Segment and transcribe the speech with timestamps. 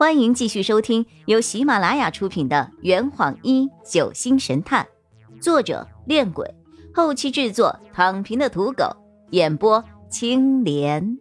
[0.00, 4.88] 欢迎继续收听由喜马拉雅出品的《圆谎一九星神探》，
[5.42, 6.54] 作者：恋鬼，
[6.94, 8.96] 后期制作：躺平的土狗，
[9.32, 11.18] 演播：青莲。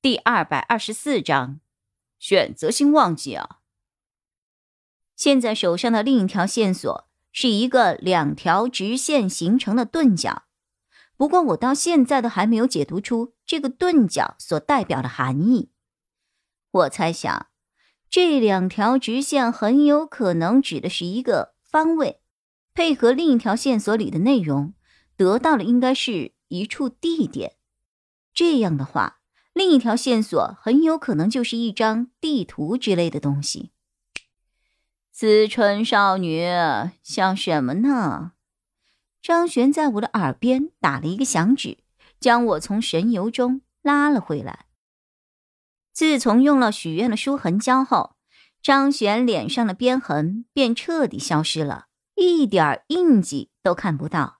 [0.00, 1.58] 第二百二十四章，
[2.20, 3.58] 选择性忘记啊！
[5.16, 10.44] 现在手上的另一条线索是一个两条直线形成的钝角。
[11.18, 15.72] 不过我到现在都还没有解读出这个钝角所代表的含义。
[16.70, 17.48] 我猜想，
[18.08, 22.20] 这两条直线很有可能指的是一个方位，
[22.72, 24.74] 配合另一条线索里的内容，
[25.16, 27.56] 得到的应该是一处地点。
[28.32, 29.18] 这样的话，
[29.52, 33.72] 另一条线索很有可能就是一张地图之类的东西。
[35.10, 36.46] 思春少女
[37.02, 38.34] 想什么呢？
[39.20, 41.78] 张璇在我的耳边打了一个响指，
[42.20, 44.66] 将我从神游中拉了回来。
[45.92, 48.16] 自从用了许愿的舒痕胶后，
[48.62, 54.38] 张璇脸上的鞭痕便彻底消失了，一点印记都看不到。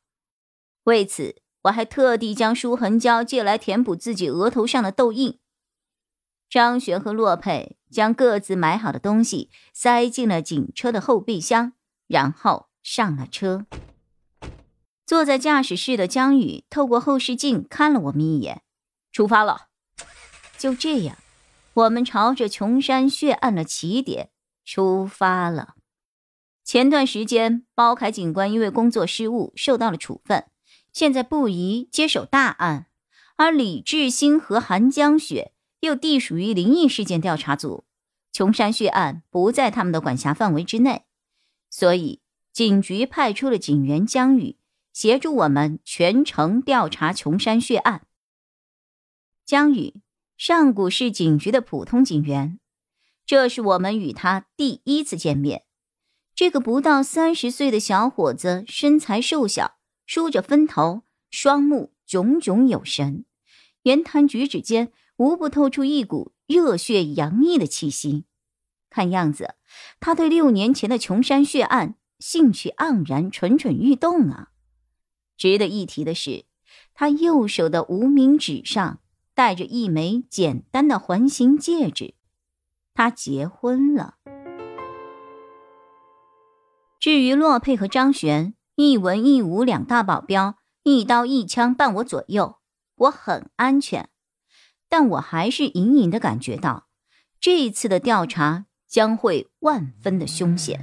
[0.85, 5.39] 为此，我还特地将舒痕胶借来填补自己额头上的痘印。
[6.49, 11.75] 张璇和洛佩将各自买好的东西塞进了警车的后备箱，
[12.07, 13.67] 然后上了车。
[15.09, 18.61] 坐在驾驶室的江宇透过后视镜看了我们一眼，
[19.11, 19.69] 出发了。
[20.59, 21.17] 就这样，
[21.73, 24.29] 我们朝着琼山血案的起点
[24.67, 25.77] 出发了。
[26.63, 30.45] 前段时间，包凯警官因为工作失误受到了处分，
[30.93, 32.89] 现在不宜接手大案，
[33.37, 37.87] 而李志兴和韩江雪又隶属于灵异事件调查组，
[38.31, 41.07] 琼山血案不在他们的管辖范围之内，
[41.71, 42.21] 所以
[42.53, 44.58] 警局派出了警员江宇。
[44.99, 48.05] 协助我们全程调查琼山血案。
[49.47, 50.01] 江宇，
[50.37, 52.59] 上古市警局的普通警员，
[53.25, 55.63] 这是我们与他第一次见面。
[56.35, 63.25] 这个不到三十岁的小伙子，身材瘦小，梳着分头，双目炯炯有神，
[63.85, 68.25] 言谈举止间无不透出一股热血洋溢的气息。
[68.91, 69.55] 看样子，
[70.01, 74.51] 他对六年前的琼山血案兴趣盎然，蠢蠢欲动啊！
[75.39, 76.45] 值得一提的是，
[76.93, 78.99] 他右手的无名指上
[79.35, 82.15] 戴着一枚简单的环形戒指，
[82.93, 84.17] 他结婚了。
[86.99, 92.57] 至于洛佩和张璇，一文一武两大保镖，一刀一枪伴我左右，
[92.97, 94.09] 我很安全。
[94.89, 96.89] 但我还是隐隐的感觉到，
[97.39, 100.81] 这次的调查将会万分的凶险。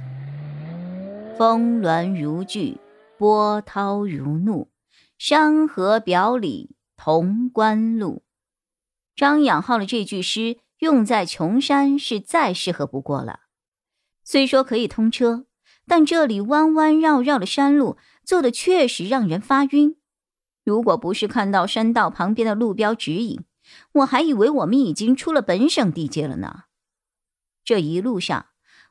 [1.36, 2.78] 峰峦如聚。
[3.18, 4.70] 波涛如怒，
[5.16, 8.22] 山河表里潼关路。
[9.14, 13.40] 张养浩的这句诗用在琼山是再适合不过了。
[14.22, 15.46] 虽说可以通车，
[15.86, 19.96] 但这里弯弯绕绕的山路做的确实让人发晕。
[20.64, 23.44] 如果不是看到山道旁边的路标指引，
[23.92, 26.64] 我还以为我们已经出了本省地界了呢。
[27.64, 28.46] 这一路上，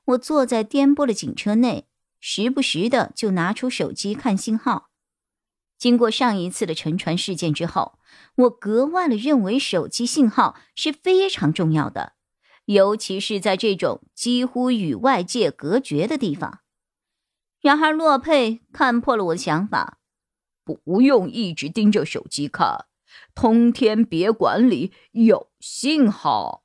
[0.05, 1.87] 我坐在颠簸的警车内。
[2.27, 4.89] 时不时的就拿出手机看信号。
[5.77, 7.99] 经过上一次的沉船事件之后，
[8.35, 12.13] 我格外的认为手机信号是非常重要的，
[12.65, 16.61] 尤其是在这种几乎与外界隔绝的地方。
[17.61, 19.99] 然而洛佩看破了我的想法，
[20.63, 22.85] 不用一直盯着手机看，
[23.35, 26.63] 通天别馆里有信号。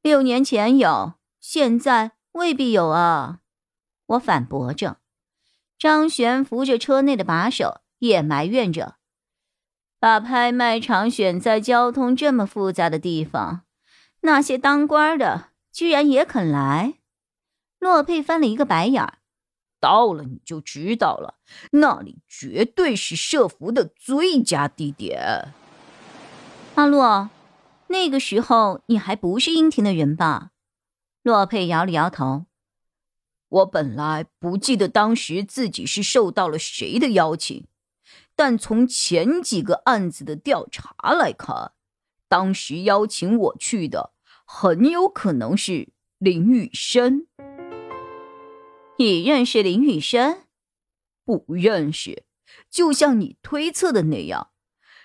[0.00, 3.40] 六年前有，现在未必有啊。
[4.08, 4.98] 我反驳着，
[5.78, 8.96] 张璇扶着车内的把手，也埋怨着
[10.00, 13.62] ：“把拍卖场选在交通这么复杂的地方，
[14.20, 16.94] 那些当官的居然也肯来。”
[17.78, 19.18] 洛佩翻了一个白眼儿
[19.78, 21.34] ：“到了你就知道了，
[21.72, 25.52] 那里绝对是设伏的最佳地点。”
[26.74, 27.30] 阿洛，
[27.88, 30.50] 那个时候你还不是英庭的人吧？
[31.22, 32.46] 洛佩摇了摇头。
[33.48, 37.66] 我本来不记得当时自己是受到了谁的邀请，
[38.36, 41.72] 但从前几个案子的调查来看，
[42.28, 44.12] 当时邀请我去的
[44.44, 47.26] 很有可能是林雨生。
[48.98, 50.42] 你认识林雨生？
[51.24, 52.24] 不认识。
[52.70, 54.50] 就像你推测的那样，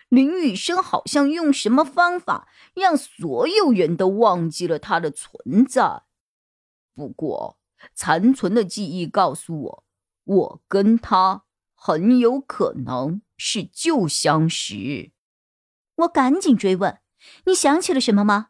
[0.09, 6.03] 林雨生好像用什么方法让所有人都忘记了他的存在。
[6.93, 7.57] 不过。
[7.93, 9.85] 残存的记忆告诉我，
[10.23, 11.43] 我跟他
[11.75, 15.11] 很有可能是旧相识。
[15.95, 16.99] 我赶紧追问
[17.45, 18.49] ：“你想起了什么吗？”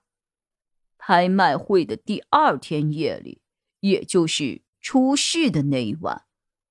[0.97, 3.41] 拍卖会的第二天夜里，
[3.81, 6.25] 也就是出事的那一晚，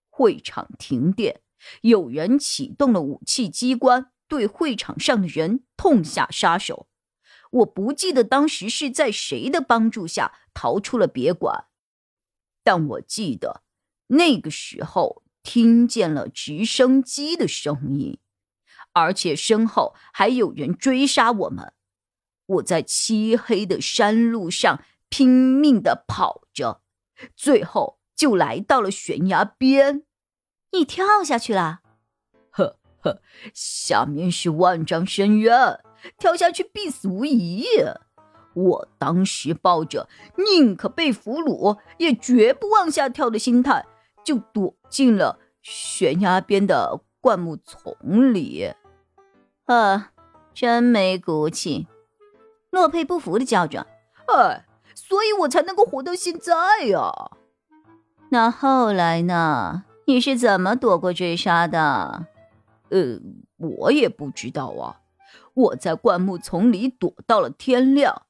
[0.08, 1.42] 会场停电，
[1.82, 6.88] 有人启动了武器机关，对会场上的人痛下杀手。
[7.50, 11.66] 我不记得当时是在谁的帮助下逃出了别馆，
[12.62, 13.62] 但我记得
[14.08, 18.18] 那个时候听见了直升机的声音，
[18.92, 21.72] 而且身后还有人追杀我们。
[22.46, 26.82] 我在漆黑的山路上拼命的跑着，
[27.34, 30.04] 最后就来到了悬崖边。
[30.72, 31.80] 你跳下去了？
[32.50, 33.22] 呵呵，
[33.54, 35.80] 下面是万丈深渊。
[36.18, 37.64] 跳下去必死无疑。
[38.54, 43.84] 我当时抱着宁可被俘虏也绝不往下跳的心态，
[44.24, 48.72] 就躲进了悬崖边的灌木丛里。
[49.66, 50.12] 啊，
[50.52, 51.86] 真没骨气！
[52.70, 53.86] 洛佩不服的叫着
[54.26, 54.64] ：“哎，
[54.94, 57.10] 所以我才能够活到现在呀。”
[58.30, 59.84] 那后来呢？
[60.06, 62.26] 你是怎么躲过追杀的？
[62.90, 63.18] 呃，
[63.56, 65.00] 我也不知道啊。
[65.54, 68.22] 我在灌木丛里躲到了天亮，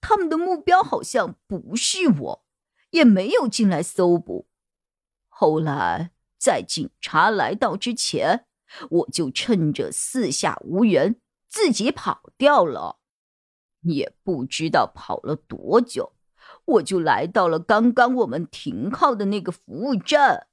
[0.00, 2.44] 他们的目标好像不是我，
[2.90, 4.46] 也没有进来搜捕。
[5.28, 8.46] 后来在警察来到之前，
[8.90, 12.98] 我就趁着四下无人，自己跑掉了。
[13.82, 16.12] 也不知道跑了多久，
[16.64, 20.46] 我就来到了刚刚我们停靠的那个服务站，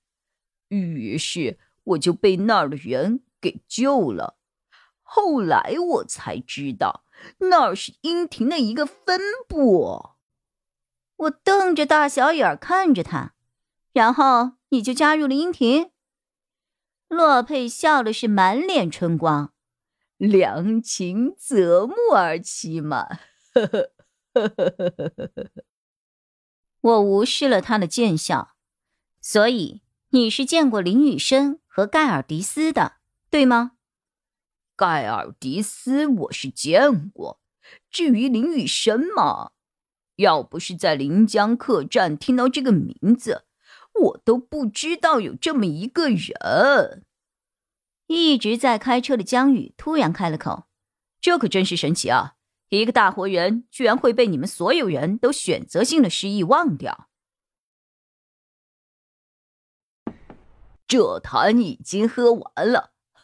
[0.70, 4.38] 于是我就被那儿的人给救了。
[5.04, 7.04] 后来我才知道，
[7.40, 10.12] 那是阴庭的一个分部。
[11.18, 13.34] 我瞪着大小眼看着他，
[13.92, 15.92] 然后你就加入了阴庭。
[17.08, 19.52] 洛佩笑的是满脸春光，
[20.18, 23.08] 良禽择木而栖嘛，
[23.54, 23.92] 呵呵
[24.34, 25.50] 呵呵呵呵呵。
[26.82, 28.52] 我无视了他的贱笑，
[29.20, 29.82] 所以
[30.12, 32.94] 你是见过林雨生和盖尔迪斯的，
[33.30, 33.74] 对吗？
[34.80, 37.42] 盖尔迪斯我是见过，
[37.92, 39.52] 至于林雨生嘛，
[40.16, 43.44] 要不是在临江客栈听到这个名字，
[43.94, 47.04] 我都不知道有这么一个人。
[48.08, 50.64] 一直在开车的江宇突然开了口
[51.20, 52.36] ：“这可真是神奇啊！
[52.70, 57.10] 一个大活人居然会被你们所有人都选择性的失忆忘掉。”
[60.88, 62.94] 这坛已经喝完了。